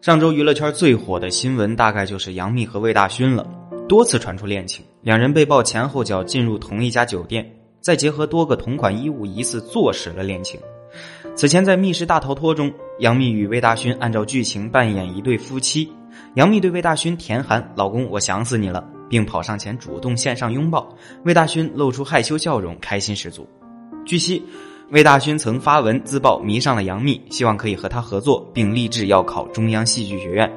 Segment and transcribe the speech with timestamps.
[0.00, 3.44] 上周娱乐圈最火的新闻，大概就是杨幂和魏大勋了。
[3.88, 7.44] 多次传出恋情，两人被曝前后脚进入同一家酒店，
[7.80, 10.60] 再结合多个同款衣物，疑似坐实了恋情。
[11.34, 15.92] 此前在《密室大逃脱》中，杨幂与魏大勋按照剧情扮演一对夫妻。
[16.34, 20.88] 杨幂对魏大勋甜喊：“老公，我想死你了”，并跑上前主动献上拥抱。
[21.24, 23.48] 魏大勋露出害羞笑容，开心十足。
[24.06, 24.44] 据悉。
[24.90, 30.50] 魏大勋曾发文自曝迷上了杨幂，希望可以和她合作，并立志要考中央戏剧学院。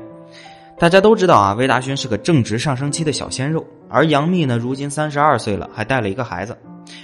[0.80, 6.58] 大家都知道啊，魏大勋是个正值上升期的小鲜肉，而杨幂呢，如今三十二岁了，还带了一个孩子。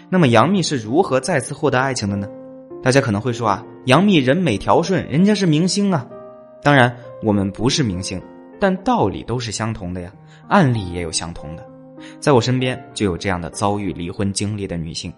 [0.10, 2.26] 那么杨幂是如何再次获得爱情的呢？
[2.82, 6.08] 大家可能会说啊，杨幂人美条顺，人家是明星啊。
[6.64, 8.22] 当然，我们不是明星，
[8.58, 10.10] 但道理都是相同的呀，
[10.48, 11.66] 案例也有相同的。
[12.22, 15.14] 在我身边就有这样的遭遇离婚经历的女性。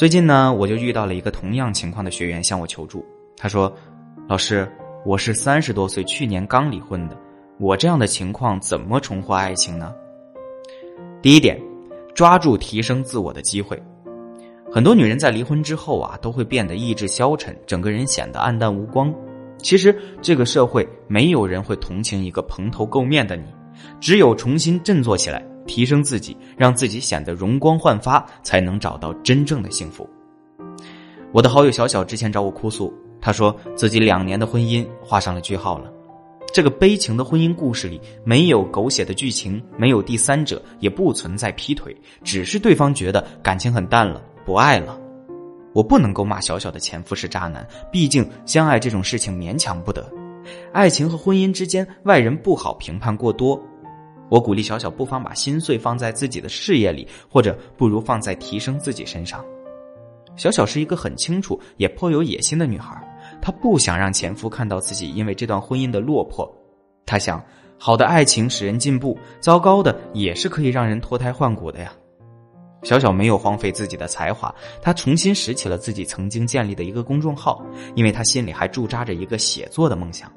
[0.00, 3.04] 最近呢，我就遇到了一个同样情况的学员向我求助。
[3.36, 3.70] 他说
[4.26, 4.66] ：“老师，
[5.04, 7.16] 我是三十多岁，去年刚离婚的，
[7.58, 9.92] 我这样的情况怎么重获爱情呢？”
[11.20, 11.60] 第一点，
[12.14, 13.78] 抓住提升自我的机会。
[14.72, 19.14] 很多女人在离婚之后啊，都会变得意志消沉，整个人显得黯淡无光。
[19.58, 23.44] 其实这个社会没有人会同情一个蓬头垢面的你，
[24.00, 25.44] 只有重新振作起来。
[25.70, 30.04] 提升自己，让自己显得容光焕发，才能找到真正的幸福。
[31.30, 35.88] 我的好友小小之前找我哭诉，他说自己两年的婚姻画上了句号了。
[36.52, 44.98] 这个悲情的婚姻故事里，没有狗血的剧情，没有第三者，也不存在劈腿，只是对方觉得感情很淡了，不爱了。
[45.72, 50.04] 我不能够骂小小的前夫是渣男，毕竟相爱这种事情勉强不得。
[50.72, 53.62] 爱情和婚姻之间，外人不好评判过多。
[54.30, 59.44] 我鼓励小小不妨把心碎放在自己的事业里，或者不如放在提升自己身上。
[60.36, 62.96] 小小是一个很清楚也颇有野心的女孩，
[63.42, 66.50] 她不想让前夫看到自己因为这段婚姻的落魄。
[67.04, 67.44] 她想，
[67.76, 71.92] 好的爱情使人进步，糟糕的也是可以让人脱胎换骨的呀。
[72.82, 77.62] 小小没有荒废自己的才华，她重新拾起了自己曾经建立的一个公众号，
[77.94, 80.32] 因为她心里还驻扎着一个写作的梦想。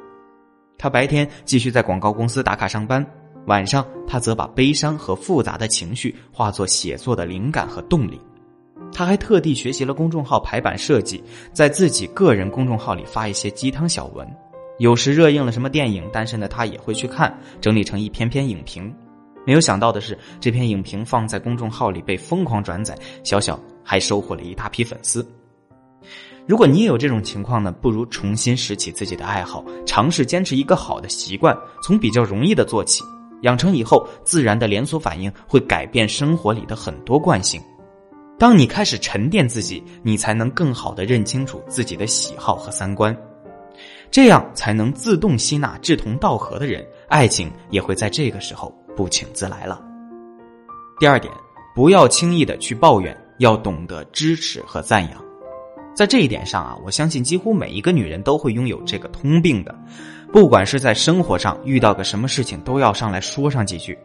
[0.77, 3.05] 她白天继续在广告公司打卡上班。
[3.45, 8.19] 晚上，他则把悲伤和复杂的情绪化作写作的灵感和动力。
[8.93, 11.21] 他还特地学习了公众号排版设计，
[11.51, 14.27] 在自己个人公众号里发一些鸡汤小文。
[14.79, 18.93] 有时热映了什么电影，单身的他也会去看，整理成一篇篇影评。
[19.45, 25.25] 没有想到的是，这篇影评放在公众号里被疯狂转载，小小还收获了一大批粉丝。
[26.45, 33.03] 如果你也有这种情况呢，不如重新拾起自己的爱好，尝试坚持一个好的习惯，从比较容易的做起。
[33.43, 37.61] 养成以后，自然的连锁反应会改变生活里的很多惯性。
[38.39, 43.15] 当你开始沉淀自己，你才能更好的认清楚自己的喜好和三观，
[44.11, 49.81] 这样才能自动吸纳志同道合的人，爱情也会在这个时候不请自来了。
[50.99, 51.33] 第二点，
[51.75, 55.23] 不要轻易的去抱怨，要懂得支持和赞扬。
[55.95, 59.73] 在这一点上啊，我相信几乎每一个女人都会拥有这个通病的。
[60.33, 63.95] 不管是在生活上遇到个什么事情，都要上来说上几句。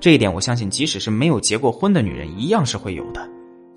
[0.00, 3.28] 这一点，我相信即使是没有结过婚的女人一样是会有的，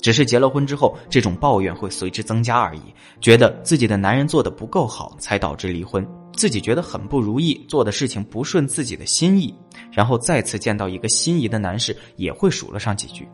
[0.01, 2.81] 只是结了婚之后，这种抱怨会随之增加而已。
[3.19, 9.53] 觉得自己的男人做的不够好，才导致离婚，自己觉得很不如意，做的事情不顺自己的心意，
[9.91, 13.27] 然后再次见到一个心仪的男士，也会数了上几句。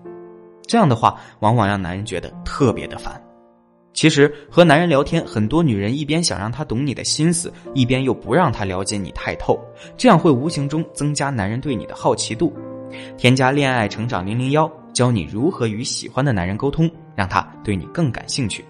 [0.66, 3.22] 这样的话，往往让男人觉得特别的烦。
[3.96, 9.58] 其实和男人聊天，很多女人一边想让他懂你的心思，一边又不让他了解你太透，
[9.96, 12.54] 这样会无形中增加男人对你的好奇度。
[13.18, 18.66] 添加恋爱成长零零幺，教你如何与喜欢的男人沟通，让他对你更感兴趣。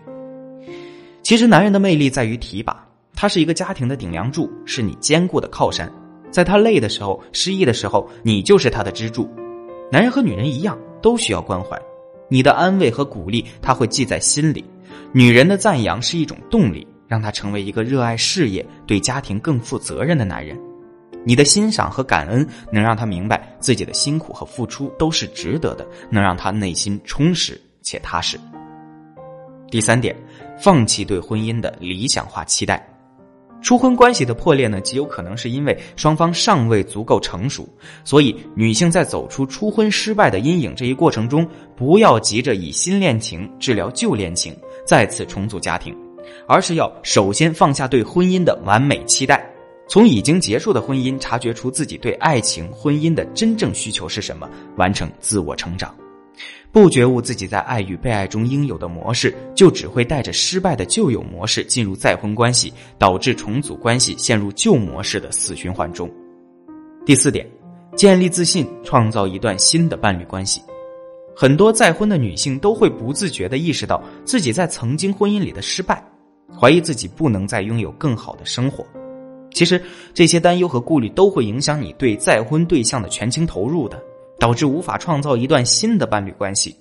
[1.24, 5.91] 其实男人的魅力在于提拔，他是一个家庭的顶梁柱，是你坚固的靠山。
[6.30, 9.28] 在他累的时候、失意的时候，你就是他的支柱。
[9.91, 11.81] 男人和女人一样，都需要关怀，
[12.30, 14.64] 你的安慰和鼓励，他会记在心里。
[15.12, 20.59] 女人的赞扬是一种动力，让他成为一个热爱事业、对家庭更负责任的男人。
[21.24, 28.40] 你的欣赏和感恩能让他明白自己的辛苦和付出都是值得的，能让他内心充实且踏实。
[29.72, 30.16] 第三点，
[30.59, 32.88] 放弃对婚姻的理想化期待。
[33.62, 37.68] 初婚关系的破裂呢，极有可能是因为双方尚未足够成熟。
[38.03, 44.56] 所以，女性在走出初婚失败的阴影这一过程中，不要急着以新恋情治疗旧恋情。
[44.85, 45.96] 再次重组家庭，
[46.47, 49.46] 而是要首先放下对婚姻的完美期待，
[49.87, 55.93] 从已经结束的婚姻察觉出自己对爱情、婚姻的真正需求是什么，完成自我成长。
[56.72, 66.11] 不觉悟自己在爱与被爱中应有的模式，就只会带着失败的旧有模式进入再婚关系，导致重组关系陷入旧模式的死循环中。
[67.05, 67.47] 第四点，
[67.96, 70.61] 建立自信，创造一段新的伴侣关系。
[71.35, 76.03] 很多再婚的女性都会不自觉的意识到自己在曾经婚姻里的失败，
[76.59, 78.85] 怀疑自己不能再拥有更好的生活。
[79.53, 79.82] 其实
[80.14, 84.02] 这些担忧和顾虑都会影响你对再婚对象的全情投入的。
[84.37, 86.76] 导致无法创造一段新的伴侣关系。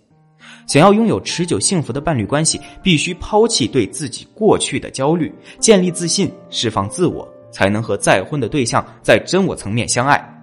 [0.67, 10.34] 想要拥有持久幸福的伴侣关系，必须抛弃对自己过去的焦虑，建立自信，释放自我，才能和再婚的对象在真我层面相爱。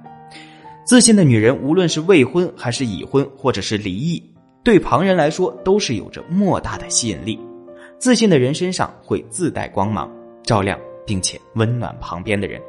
[0.83, 4.21] 自信的女人，无论是未婚还是已婚，或者是离异，
[4.63, 7.39] 对旁人来说都是有着莫大的吸引力。
[7.99, 10.11] 自信的人身上会自带光芒，
[10.43, 12.59] 照亮并且温暖旁边的人。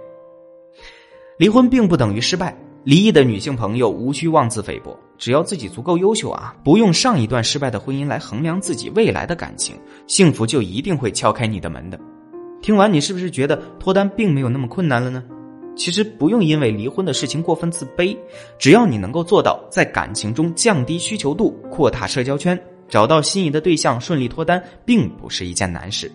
[1.39, 2.57] 离婚并不等于失败。
[2.85, 9.77] 离异的女性朋友无需妄自菲薄，只要自己足够优秀啊，不用上一段失败的婚姻来衡量自己未来的感情，
[10.09, 11.99] 幸福就一定会敲开你的门的。
[12.61, 15.23] 听完你是不是觉得脱单并没有那么困难了呢？
[15.75, 18.17] 其实不用因为离婚的事情过分自卑，
[18.59, 22.59] 只要你能够做到在感情中降低需求度，扩大社交圈，
[22.89, 26.11] 找到心仪的对象，顺利脱单，并不是一件难事。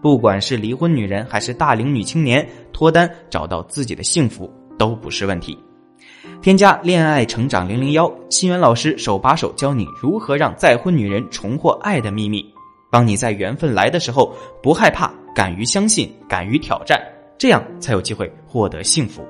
[0.00, 5.58] 不管是离婚女人还是大龄女青年，脱单找到自己的幸福都不是问题。
[6.40, 12.44] 添加恋爱成长零零幺，心源老师手把手教你如何让再婚女人重获爱的秘密，
[12.90, 16.98] 帮你在缘分来的时候不害怕，敢于相信，敢于挑战，
[17.40, 19.26] 这样才有机会获得幸福。